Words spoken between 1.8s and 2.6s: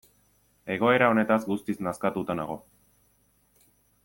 nazkatuta nago.